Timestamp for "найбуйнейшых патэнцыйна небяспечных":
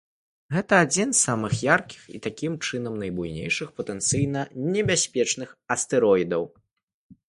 3.05-5.57